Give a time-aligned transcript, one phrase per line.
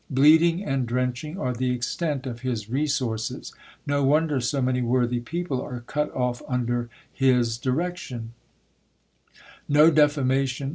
[0.09, 3.53] Bleeding and drenching are the extent of his resources.
[3.85, 8.29] No wonder so many worthy people are cut off under his di rection
[9.69, 10.69] No defamation